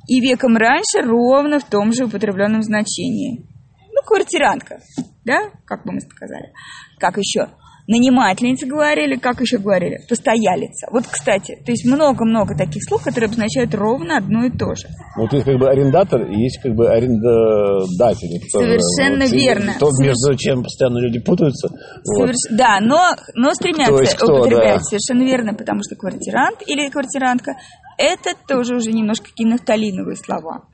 И 0.06 0.20
веком 0.20 0.56
раньше 0.56 1.02
ровно 1.02 1.58
в 1.58 1.64
том 1.64 1.92
же 1.92 2.04
употребленном 2.04 2.62
значении. 2.62 3.46
Ну, 3.92 4.02
квартирантка, 4.06 4.80
да, 5.24 5.50
как 5.64 5.84
бы 5.84 5.92
мы 5.92 6.00
сказали. 6.00 6.52
Как 6.98 7.16
еще? 7.16 7.48
Нанимательница 7.86 8.66
говорили, 8.66 9.16
как 9.16 9.40
еще 9.40 9.58
говорили, 9.58 9.98
постоялица. 10.08 10.88
Вот, 10.90 11.04
кстати, 11.06 11.56
то 11.64 11.72
есть 11.72 11.84
много-много 11.84 12.56
таких 12.56 12.82
слов, 12.88 13.04
которые 13.04 13.26
обозначают 13.26 13.74
ровно 13.74 14.16
одно 14.16 14.46
и 14.46 14.50
то 14.50 14.74
же. 14.74 14.88
Вот 15.16 15.32
есть 15.32 15.44
как 15.44 15.58
бы 15.58 15.68
арендатор 15.68 16.22
и 16.22 16.40
есть 16.40 16.60
как 16.62 16.74
бы 16.74 16.88
арендодатель. 16.88 18.40
Совершенно 18.48 19.24
вот, 19.24 19.32
верно. 19.32 19.72
То, 19.78 19.90
Соверш... 19.90 20.16
между 20.16 20.38
чем 20.38 20.62
постоянно 20.62 20.98
люди 20.98 21.20
путаются. 21.20 21.68
Соверш... 22.04 22.36
Вот. 22.50 22.58
Да, 22.58 22.78
но, 22.80 23.00
но 23.34 23.52
стремятся 23.54 24.16
кто, 24.16 24.34
употреблять 24.34 24.78
да. 24.78 24.82
совершенно 24.82 25.22
верно, 25.22 25.54
потому 25.54 25.80
что 25.82 25.96
квартирант 25.96 26.62
или 26.66 26.88
квартирантка 26.88 27.52
это 27.98 28.30
тоже 28.48 28.76
уже 28.76 28.92
немножко 28.92 29.26
какие 29.26 29.46
нафталиновые 29.46 30.16
слова. 30.16 30.64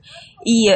И 0.44 0.70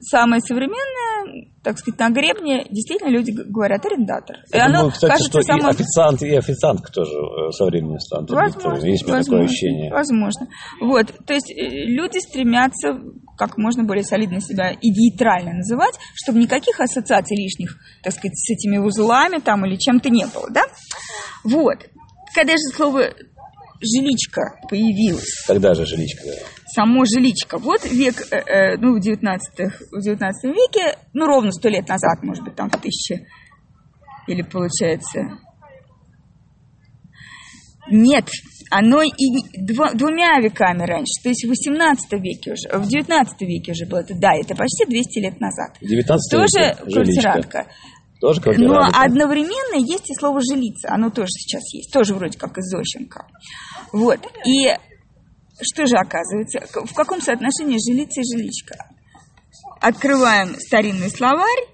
самое 0.00 0.40
современное, 0.40 1.50
так 1.62 1.78
сказать, 1.78 1.98
на 1.98 2.10
гребне, 2.10 2.66
действительно 2.70 3.10
люди 3.10 3.30
говорят 3.30 3.84
арендатор. 3.84 4.36
Я 4.52 4.64
и 4.64 4.66
думаю, 4.66 4.80
оно 4.80 4.90
кстати, 4.90 5.10
кажется 5.10 5.30
что 5.30 5.42
само... 5.42 5.68
и 5.68 5.70
официант, 5.70 6.22
и 6.22 6.36
официантка 6.36 6.92
тоже 6.92 7.10
э, 7.12 7.50
со 7.52 7.64
временем 7.66 7.98
станут. 7.98 8.30
Возможно, 8.30 8.86
есть 8.86 9.02
возможно, 9.04 9.24
такое 9.24 9.44
ощущение. 9.44 9.90
Возможно. 9.90 10.48
Вот, 10.80 11.06
то 11.26 11.34
есть 11.34 11.50
э, 11.50 11.54
люди 11.54 12.18
стремятся 12.18 13.00
как 13.36 13.56
можно 13.56 13.84
более 13.84 14.04
солидно 14.04 14.40
себя 14.40 14.70
и 14.70 14.90
нейтрально 14.90 15.54
называть, 15.54 15.94
чтобы 16.14 16.40
никаких 16.40 16.80
ассоциаций 16.80 17.36
лишних, 17.36 17.76
так 18.02 18.12
сказать, 18.12 18.36
с 18.36 18.50
этими 18.50 18.78
узлами 18.78 19.38
там 19.38 19.64
или 19.64 19.76
чем-то 19.76 20.10
не 20.10 20.26
было, 20.26 20.48
да? 20.50 20.62
Вот. 21.44 21.78
Когда 22.34 22.52
же 22.52 22.74
слово 22.74 23.14
жиличка 23.80 24.42
появилась. 24.68 25.44
Когда 25.46 25.74
же 25.74 25.86
жиличка? 25.86 26.22
Само 26.78 27.04
жиличка. 27.04 27.58
Вот 27.58 27.84
век, 27.90 28.14
э, 28.30 28.36
э, 28.36 28.76
ну, 28.76 28.94
в 28.94 29.00
19, 29.00 29.90
в 29.90 30.00
19 30.00 30.44
веке, 30.44 30.96
ну, 31.12 31.26
ровно 31.26 31.50
сто 31.50 31.68
лет 31.68 31.88
назад, 31.88 32.22
может 32.22 32.44
быть, 32.44 32.54
там 32.54 32.70
в 32.70 32.80
тысяче, 32.80 33.26
или 34.28 34.42
получается... 34.42 35.40
Нет, 37.90 38.28
оно 38.70 39.02
и 39.02 39.60
дво, 39.60 39.90
двумя 39.94 40.38
веками 40.40 40.86
раньше, 40.86 41.20
то 41.20 41.30
есть 41.30 41.44
в 41.44 41.48
18 41.48 42.12
веке 42.12 42.52
уже, 42.52 42.68
в 42.78 42.86
19 42.86 43.40
веке 43.40 43.72
уже 43.72 43.86
было 43.86 44.00
это, 44.00 44.14
да, 44.14 44.34
это 44.34 44.54
почти 44.54 44.84
200 44.86 45.18
лет 45.18 45.40
назад. 45.40 45.78
19 45.80 46.30
Тоже 46.30 46.76
квартирантка. 46.92 47.66
Тоже 48.20 48.40
Но 48.58 48.82
одновременно 48.94 49.84
есть 49.84 50.10
и 50.10 50.14
слово 50.14 50.40
«жилица». 50.40 50.92
Оно 50.92 51.10
тоже 51.10 51.28
сейчас 51.30 51.62
есть. 51.72 51.92
Тоже 51.92 52.14
вроде 52.14 52.36
как 52.36 52.58
из 52.58 52.64
Зощенко. 52.64 53.26
Вот. 53.92 54.18
И 54.44 54.74
что 55.60 55.86
же 55.86 55.96
оказывается? 55.96 56.60
В 56.84 56.94
каком 56.94 57.20
соотношении 57.20 57.78
жилица 57.78 58.20
и 58.20 58.36
жиличка? 58.36 58.76
Открываем 59.80 60.54
старинный 60.58 61.10
словарь 61.10 61.66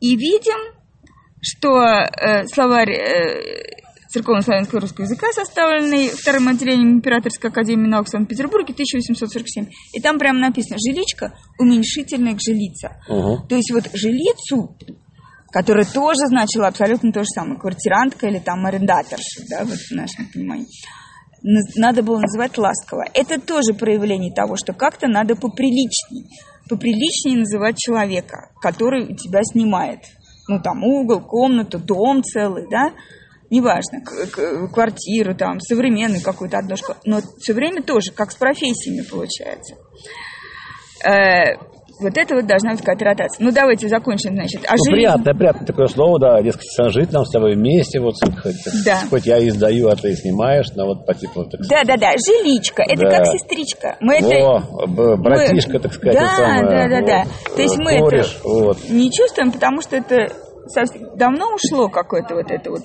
и 0.00 0.16
видим, 0.16 0.74
что 1.40 1.78
э, 1.78 2.46
словарь 2.46 2.92
э, 2.92 3.76
церковно-славянского 4.08 4.80
русского 4.80 5.04
языка, 5.04 5.26
составленный 5.32 6.08
вторым 6.08 6.48
отделением 6.48 6.94
Императорской 6.94 7.50
академии 7.50 7.86
наук 7.86 8.06
в 8.06 8.10
Санкт-Петербурге, 8.10 8.72
1847. 8.72 9.66
И 9.92 10.00
там 10.00 10.18
прямо 10.18 10.38
написано 10.38 10.78
«жиличка» 10.78 11.34
уменьшительная 11.58 12.34
к 12.34 12.40
жилица. 12.40 12.96
Угу. 13.08 13.48
То 13.48 13.56
есть 13.56 13.70
вот 13.72 13.90
жилицу 13.92 14.76
которая 15.52 15.86
тоже 15.86 16.26
значила 16.26 16.66
абсолютно 16.66 17.12
то 17.12 17.20
же 17.20 17.28
самое, 17.34 17.58
квартирантка 17.58 18.26
или 18.26 18.38
там 18.40 18.66
арендаторша, 18.66 19.40
да, 19.48 19.64
вот 19.64 19.78
в 19.78 19.92
нашем 19.92 20.26
понимании. 20.30 20.66
Надо 21.42 22.02
было 22.02 22.18
называть 22.18 22.58
ласково. 22.58 23.04
Это 23.14 23.40
тоже 23.40 23.74
проявление 23.74 24.32
того, 24.34 24.56
что 24.56 24.72
как-то 24.72 25.06
надо 25.06 25.36
поприличнее, 25.36 26.26
поприличнее 26.68 27.38
называть 27.38 27.76
человека, 27.76 28.50
который 28.60 29.04
у 29.04 29.16
тебя 29.16 29.40
снимает. 29.42 30.00
Ну, 30.48 30.60
там, 30.60 30.82
угол, 30.84 31.20
комнату, 31.20 31.78
дом 31.78 32.22
целый, 32.22 32.68
да, 32.70 32.92
неважно, 33.50 34.00
квартиру, 34.72 35.34
там, 35.36 35.60
современную 35.60 36.22
какую-то 36.22 36.58
однушку, 36.58 36.94
но 37.04 37.20
все 37.38 37.52
время 37.52 37.82
тоже, 37.82 38.12
как 38.12 38.32
с 38.32 38.36
профессиями 38.36 39.02
получается. 39.02 39.76
Вот 41.98 42.16
это 42.16 42.34
вот 42.34 42.46
должна 42.46 42.72
быть 42.72 42.80
какая-то 42.80 43.04
ротация. 43.06 43.44
Ну, 43.44 43.52
давайте 43.52 43.88
закончим, 43.88 44.34
значит. 44.34 44.62
А 44.66 44.72
ну, 44.72 44.76
жизнь... 44.76 44.90
приятное, 44.92 45.34
приятное 45.34 45.66
такое 45.66 45.86
слово, 45.86 46.20
да, 46.20 46.42
дескать, 46.42 46.68
жить 46.92 47.10
нам 47.12 47.24
с 47.24 47.30
тобой 47.30 47.54
вместе, 47.54 48.00
вот, 48.00 48.14
хоть, 48.42 48.56
да. 48.84 49.00
хоть 49.08 49.24
я 49.26 49.38
издаю, 49.48 49.88
а 49.88 49.96
ты 49.96 50.14
снимаешь, 50.14 50.66
но 50.74 50.86
вот 50.86 51.06
по 51.06 51.14
типу... 51.14 51.44
Так 51.44 51.60
да, 51.68 51.84
да, 51.84 51.96
да, 51.96 52.12
жиличка, 52.12 52.82
это 52.82 53.02
да. 53.02 53.10
как 53.10 53.26
сестричка. 53.26 53.96
Мы 54.00 54.18
О, 54.18 54.58
это... 54.58 55.16
братишка, 55.16 55.74
мы... 55.74 55.80
так 55.80 55.94
сказать, 55.94 56.18
да, 56.18 56.36
самое, 56.36 56.62
да, 56.62 56.88
да, 56.88 57.06
да. 57.06 57.22
Вот, 57.24 57.56
То 57.56 57.62
есть 57.62 57.78
мы 57.78 57.98
кореш, 57.98 58.36
это 58.40 58.48
вот. 58.48 58.90
не 58.90 59.10
чувствуем, 59.10 59.52
потому 59.52 59.80
что 59.80 59.96
это 59.96 60.32
совсем... 60.66 61.16
давно 61.16 61.54
ушло 61.54 61.88
какое-то 61.88 62.34
вот 62.34 62.50
это 62.50 62.70
вот 62.70 62.82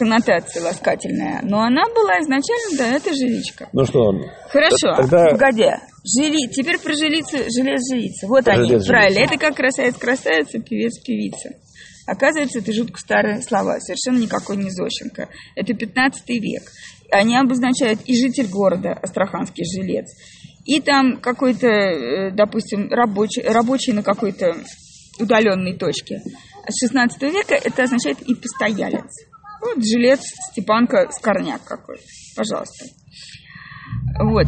коннотация 0.00 0.62
ласкательная. 0.62 1.40
Но 1.42 1.60
она 1.60 1.84
была 1.94 2.18
изначально, 2.22 2.78
да, 2.78 2.96
это 2.96 3.12
жиличка. 3.12 3.68
Ну 3.74 3.84
что? 3.84 4.12
Хорошо, 4.48 4.96
тогда... 4.96 5.26
погоди. 5.32 5.68
Жили... 6.02 6.48
Теперь 6.50 6.78
про 6.78 6.94
жилицу, 6.94 7.36
желез 7.54 7.80
жилица. 7.92 8.26
Вот 8.26 8.48
они, 8.48 8.70
Желез 8.70 8.86
правильно. 8.86 9.18
Это 9.18 9.36
как 9.36 9.56
красавец-красавица, 9.56 10.58
певец-певица. 10.60 11.50
Оказывается, 12.06 12.60
это 12.60 12.72
жутко 12.72 12.98
старые 12.98 13.42
слова, 13.42 13.78
совершенно 13.78 14.22
никакой 14.22 14.56
не 14.56 14.70
Зощенко. 14.70 15.28
Это 15.54 15.74
15 15.74 16.28
век. 16.30 16.62
Они 17.12 17.36
обозначают 17.36 18.00
и 18.06 18.16
житель 18.16 18.48
города, 18.48 18.92
Астраханский 18.92 19.64
жилец, 19.64 20.06
и 20.64 20.80
там 20.80 21.20
какой-то, 21.20 21.66
э, 21.66 22.30
допустим, 22.32 22.88
рабочий, 22.90 23.42
рабочий 23.42 23.92
на 23.92 24.02
какой-то 24.02 24.56
удаленной 25.18 25.76
точке. 25.76 26.22
С 26.66 26.80
16 26.86 27.22
века 27.22 27.54
это 27.54 27.82
означает 27.82 28.22
и 28.22 28.34
постоялец. 28.34 29.29
Вот 29.60 29.84
жилец 29.84 30.20
Степанка 30.50 31.08
Скорняк 31.10 31.64
какой. 31.64 31.98
Пожалуйста. 32.36 32.86
Вот. 34.18 34.46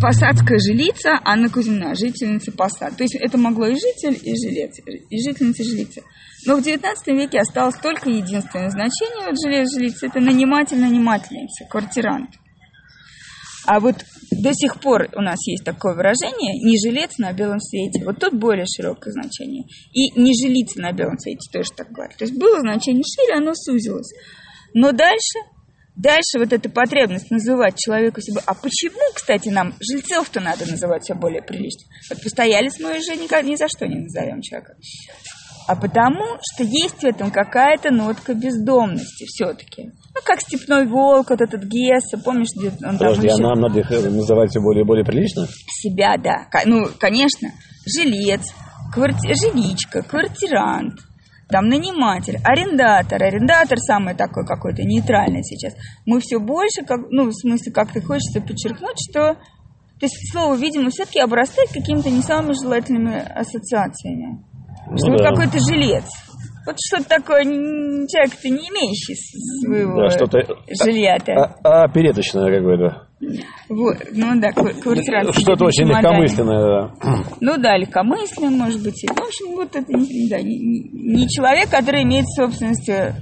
Посадская 0.00 0.58
жилица, 0.58 1.18
Анна 1.24 1.48
Кузьмина, 1.48 1.94
жительница 1.94 2.52
посад. 2.52 2.96
То 2.96 3.04
есть 3.04 3.14
это 3.14 3.38
могло 3.38 3.66
и 3.66 3.74
житель, 3.74 4.18
и 4.22 4.34
жилец, 4.36 4.78
и 4.84 5.22
жительница, 5.22 5.64
жилица. 5.64 6.02
Но 6.46 6.56
в 6.56 6.60
XIX 6.60 6.94
веке 7.06 7.40
осталось 7.40 7.76
только 7.76 8.10
единственное 8.10 8.70
значение 8.70 9.26
вот 9.26 9.36
жилец, 9.42 9.72
жилица. 9.74 10.06
Это 10.06 10.20
наниматель, 10.20 10.78
нанимательница, 10.78 11.64
квартирант. 11.70 12.30
А 13.66 13.80
вот 13.80 13.96
до 14.30 14.52
сих 14.52 14.80
пор 14.80 15.08
у 15.14 15.20
нас 15.20 15.46
есть 15.46 15.64
такое 15.64 15.94
выражение 15.94 16.54
«не 16.62 16.78
жилец 16.78 17.18
на 17.18 17.32
белом 17.32 17.60
свете». 17.60 18.04
Вот 18.04 18.18
тут 18.18 18.34
более 18.34 18.66
широкое 18.66 19.12
значение. 19.12 19.64
И 19.92 20.10
«не 20.20 20.32
жилица 20.32 20.80
на 20.80 20.92
белом 20.92 21.18
свете» 21.18 21.48
тоже 21.52 21.70
так 21.76 21.90
говорят. 21.90 22.16
То 22.16 22.24
есть 22.24 22.38
было 22.38 22.60
значение 22.60 23.04
шире, 23.04 23.38
оно 23.38 23.52
сузилось. 23.54 24.12
Но 24.74 24.92
дальше, 24.92 25.38
дальше 25.96 26.38
вот 26.38 26.52
эта 26.52 26.68
потребность 26.68 27.30
называть 27.30 27.78
человеку 27.78 28.20
себя... 28.20 28.42
А 28.46 28.54
почему, 28.54 29.12
кстати, 29.14 29.48
нам 29.48 29.74
жильцов-то 29.80 30.40
надо 30.40 30.66
называть 30.70 31.04
все 31.04 31.14
более 31.14 31.42
прилично? 31.42 31.88
Вот 32.10 32.22
постоялец 32.22 32.78
мы 32.80 32.98
уже 32.98 33.16
никак, 33.16 33.44
ни 33.44 33.54
за 33.56 33.68
что 33.68 33.86
не 33.86 34.00
назовем 34.00 34.42
человека. 34.42 34.76
А 35.66 35.74
потому, 35.74 36.24
что 36.40 36.62
есть 36.62 37.02
в 37.02 37.04
этом 37.04 37.30
какая-то 37.30 37.90
нотка 37.90 38.34
бездомности 38.34 39.24
все-таки. 39.26 39.90
Ну, 40.14 40.20
как 40.24 40.40
степной 40.40 40.86
волк, 40.86 41.30
вот 41.30 41.40
этот 41.40 41.64
Гесса, 41.64 42.18
помнишь, 42.18 42.48
где 42.56 42.68
он 42.86 42.98
Подожди, 42.98 43.28
там 43.28 43.44
а 43.44 43.48
нам 43.48 43.60
надо 43.62 43.80
их 43.80 43.90
называть 43.90 44.50
все 44.50 44.60
более 44.60 44.84
и 44.84 44.86
более 44.86 45.04
прилично? 45.04 45.46
Себя, 45.68 46.16
да. 46.18 46.46
Ну, 46.66 46.86
конечно, 46.98 47.50
жилец, 47.84 48.42
кварти... 48.92 49.34
жиличка, 49.34 50.02
квартирант, 50.02 51.00
там 51.48 51.66
наниматель, 51.66 52.38
арендатор. 52.44 53.22
Арендатор 53.22 53.78
самый 53.78 54.14
такой 54.14 54.46
какой-то 54.46 54.82
нейтральный 54.82 55.42
сейчас. 55.42 55.74
Мы 56.04 56.20
все 56.20 56.38
больше, 56.38 56.84
как, 56.86 57.00
ну, 57.10 57.28
в 57.28 57.32
смысле, 57.32 57.72
как-то 57.72 58.00
хочется 58.00 58.40
подчеркнуть, 58.40 58.98
что 59.10 59.36
то 59.98 60.04
есть 60.04 60.30
слово, 60.30 60.56
видимо, 60.56 60.90
все-таки 60.90 61.20
обрастает 61.20 61.70
какими-то 61.70 62.10
не 62.10 62.20
самыми 62.20 62.52
желательными 62.52 63.16
ассоциациями. 63.16 64.44
Ну, 64.90 64.96
что 64.96 65.16
да. 65.18 65.30
какой-то 65.30 65.58
жилец. 65.58 66.04
Вот 66.66 66.76
что-то 66.84 67.08
такое, 67.08 67.44
человек-то 67.44 68.48
не 68.48 68.68
имеющий 68.68 69.14
своего 69.64 70.02
Да, 70.02 70.10
что-то 70.10 70.38
жилья-то. 70.84 71.32
а, 71.32 71.54
а, 71.62 71.84
опереточное 71.84 72.58
какое-то. 72.58 73.06
Вот, 73.68 73.96
ну 74.12 74.40
да, 74.40 74.50
квар- 74.50 74.74
квартирант. 74.82 75.32
Что-то 75.36 75.64
очень 75.66 75.86
легкомысленное, 75.86 76.90
да. 77.00 77.22
Ну 77.40 77.56
да, 77.56 77.76
легкомысленное, 77.76 78.50
может 78.50 78.82
быть. 78.82 79.00
В 79.08 79.22
общем, 79.22 79.54
вот 79.54 79.74
это 79.76 79.92
не, 79.92 80.28
да, 80.28 80.40
не- 80.40 81.28
человек, 81.28 81.70
который 81.70 82.02
имеет 82.02 82.24
в 82.24 82.34
собственности 82.36 83.14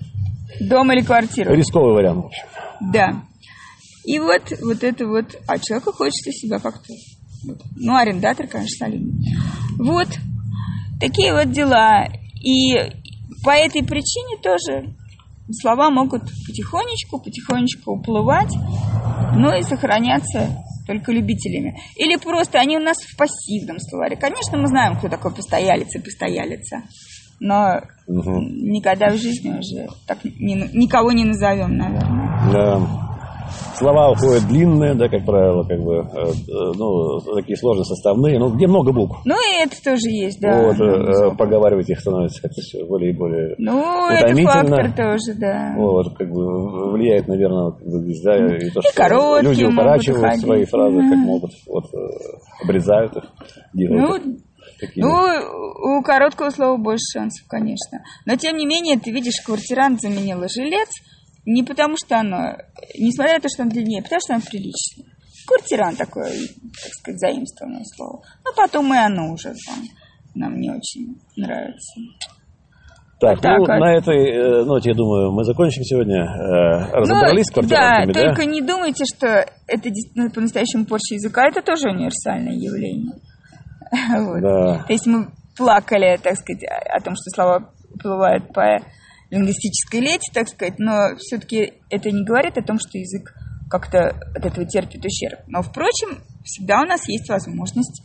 дом 0.61 0.91
или 0.93 1.03
квартиру. 1.03 1.55
Рисковый 1.55 1.95
вариант, 1.95 2.23
в 2.25 2.27
общем. 2.27 2.45
Да. 2.93 3.23
И 4.07 4.19
вот, 4.19 4.43
вот 4.63 4.83
это 4.83 5.07
вот, 5.07 5.27
а 5.47 5.59
человеку 5.59 5.93
хочется 5.93 6.31
себя 6.33 6.59
как-то, 6.59 6.93
вот. 7.47 7.59
ну, 7.77 7.95
арендатор, 7.95 8.47
конечно, 8.47 8.87
солидный. 8.87 9.37
Вот, 9.79 10.09
такие 11.07 11.33
вот 11.33 11.51
дела. 11.51 12.07
И 12.43 12.75
по 13.43 13.51
этой 13.51 13.83
причине 13.83 14.41
тоже 14.43 14.95
слова 15.61 15.91
могут 15.91 16.23
потихонечку, 16.47 17.21
потихонечку 17.21 17.93
уплывать, 17.93 18.53
но 19.37 19.55
и 19.55 19.63
сохраняться 19.63 20.63
только 20.87 21.13
любителями. 21.13 21.79
Или 21.97 22.17
просто 22.17 22.59
они 22.59 22.77
у 22.77 22.81
нас 22.81 22.99
в 22.99 23.17
пассивном 23.17 23.79
словаре. 23.81 24.17
Конечно, 24.17 24.59
мы 24.59 24.67
знаем, 24.67 24.97
кто 24.97 25.09
такой 25.09 25.35
постоялец 25.35 25.95
и 25.95 25.99
постоялица. 25.99 26.83
но 27.41 27.81
угу. 28.07 28.41
никогда 28.41 29.11
в 29.11 29.17
жизни 29.17 29.51
уже 29.51 29.89
так 30.07 30.25
не, 30.25 30.55
никого 30.73 31.13
не 31.13 31.25
назовем, 31.25 31.77
наверное. 31.77 32.53
Да 32.53 33.04
слова 33.77 34.11
уходят 34.11 34.47
длинные, 34.47 34.95
да, 34.95 35.09
как 35.09 35.25
правило, 35.25 35.65
как 35.65 35.81
бы, 35.81 35.97
э, 35.97 36.03
э, 36.03 36.73
ну, 36.77 37.21
такие 37.35 37.57
сложные, 37.57 37.85
составные, 37.85 38.39
ну, 38.39 38.51
где 38.51 38.67
много 38.67 38.93
букв. 38.93 39.21
Ну, 39.25 39.35
и 39.35 39.63
это 39.63 39.77
тоже 39.83 40.09
есть, 40.11 40.41
да. 40.41 40.63
Вот, 40.63 40.81
э, 40.81 41.37
поговаривать 41.37 41.91
их 41.91 42.01
становится 42.01 42.43
как-то 42.43 42.61
все 42.61 42.85
более 42.85 43.13
и 43.13 43.17
более 43.17 43.55
Ну, 43.59 44.09
это 44.11 44.35
фактор 44.43 44.93
тоже, 44.93 45.35
да. 45.39 45.75
Вот, 45.77 46.17
как 46.17 46.31
бы, 46.31 46.93
влияет, 46.93 47.29
наверное, 47.29 47.73
как 47.73 47.87
бы, 47.87 48.15
да, 48.23 48.37
и 48.57 48.71
то, 48.71 48.81
и 48.81 48.93
что 48.93 49.41
люди 49.41 49.65
укорачивают 49.65 50.41
свои 50.41 50.65
фразы, 50.65 50.97
как 50.97 51.19
могут, 51.19 51.51
вот, 51.67 51.85
обрезают 52.63 53.17
их, 53.17 53.25
делают 53.73 54.25
ну, 54.25 54.37
Такие. 54.81 55.05
Ну, 55.05 55.99
у 55.99 56.03
короткого 56.03 56.51
слова 56.51 56.77
больше 56.77 57.05
шансов, 57.13 57.47
конечно. 57.49 58.03
Но, 58.27 58.37
тем 58.37 58.57
не 58.57 58.67
менее, 58.67 58.99
ты 58.99 59.11
видишь, 59.13 59.43
квартирант 59.45 60.01
заменила 60.01 60.47
жилец, 60.49 60.89
не 61.47 61.63
потому 61.63 61.97
что 61.97 62.19
оно, 62.19 62.57
несмотря 62.99 63.35
на 63.35 63.41
то, 63.41 63.49
что 63.49 63.63
оно 63.63 63.73
длиннее, 63.73 64.03
потому 64.03 64.21
что 64.21 64.35
оно 64.35 64.43
приличное. 64.43 65.15
Квартиран 65.47 65.97
такое, 65.97 66.31
так 66.31 66.93
сказать, 66.93 67.21
заимствованное 67.21 67.85
слово. 67.97 68.23
Но 68.45 68.53
потом 68.57 68.95
и 68.95 68.97
оно 68.97 69.33
уже 69.33 69.55
там 69.67 69.85
нам 70.35 70.59
не 70.59 70.71
очень 70.71 71.17
нравится. 71.37 72.01
Так, 73.21 73.37
вот 73.37 73.45
ну, 73.45 73.59
вот. 73.59 73.69
на 73.69 73.97
этой 73.97 74.29
э, 74.29 74.65
ноте, 74.65 74.91
я 74.91 74.95
думаю, 74.95 75.33
мы 75.33 75.45
закончим 75.45 75.83
сегодня. 75.85 76.25
Э, 76.25 76.93
разобрались 76.93 77.47
ну, 77.47 77.51
с 77.51 77.55
квартирантами, 77.55 78.13
да? 78.13 78.23
только 78.23 78.45
не 78.45 78.61
думайте, 78.61 79.05
что 79.05 79.47
это 79.67 79.89
ну, 80.15 80.31
по-настоящему 80.31 80.85
порча 80.85 81.15
языка. 81.15 81.47
Это 81.47 81.63
тоже 81.63 81.89
универсальное 81.89 82.55
явление. 82.55 83.15
вот. 84.19 84.43
да. 84.43 84.85
То 84.87 84.93
есть 84.93 85.07
мы 85.07 85.29
плакали, 85.57 86.19
так 86.23 86.35
сказать, 86.37 86.65
о 86.65 87.01
том, 87.01 87.15
что 87.15 87.31
слова 87.35 87.71
плывают 88.03 88.53
по 88.53 88.81
лингвистической 89.35 90.01
лете, 90.01 90.31
так 90.33 90.49
сказать, 90.49 90.79
но 90.79 91.17
все-таки 91.19 91.75
это 91.91 92.11
не 92.11 92.25
говорит 92.25 92.57
о 92.57 92.63
том, 92.63 92.79
что 92.79 92.99
язык 92.99 93.35
как-то 93.69 94.09
от 94.09 94.45
этого 94.45 94.67
терпит 94.67 95.05
ущерб. 95.05 95.41
Но, 95.49 95.63
впрочем, 95.63 96.23
всегда 96.45 96.83
у 96.83 96.87
нас 96.87 97.09
есть 97.09 97.29
возможность 97.29 98.03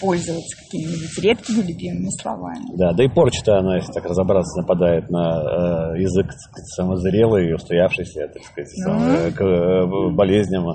пользоваться 0.00 0.56
какими-нибудь 0.56 1.18
редкими 1.18 1.66
любимыми 1.66 2.10
словами. 2.20 2.76
Да, 2.76 2.92
да 2.92 3.04
и 3.04 3.08
порча-то, 3.08 3.58
она, 3.58 3.76
если 3.76 3.92
так 3.92 4.04
разобраться, 4.04 4.60
нападает 4.60 5.08
на 5.10 5.94
э, 5.96 6.00
язык 6.00 6.26
сказать, 6.30 6.68
самозрелый, 6.76 7.54
устоявшийся, 7.54 8.28
так 8.28 8.42
сказать, 8.44 8.70
ну, 8.86 9.00
сам, 9.00 9.32
к 9.32 9.42
э, 9.42 10.14
болезням, 10.14 10.66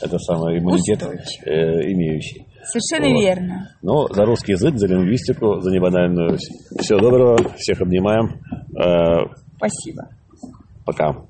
это 0.00 0.18
самый 0.18 0.58
иммунитет 0.58 1.02
э, 1.02 1.50
имеющий. 1.92 2.46
Совершенно 2.62 3.14
вот. 3.14 3.22
верно. 3.22 3.68
Ну, 3.82 4.06
за 4.12 4.24
русский 4.24 4.52
язык, 4.52 4.76
за 4.76 4.86
лингвистику, 4.86 5.60
за 5.60 5.70
небанальную. 5.70 6.38
Всего 6.78 6.98
доброго, 6.98 7.36
всех 7.56 7.80
обнимаем. 7.80 8.40
Э, 8.78 9.26
Спасибо. 9.56 10.08
Пока. 10.84 11.29